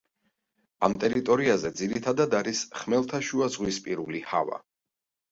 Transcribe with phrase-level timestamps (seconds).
[0.85, 4.59] ამ ტერიტორიაზე ძირითადად არის ხმელთაშუაზღვისპირული ჰავა.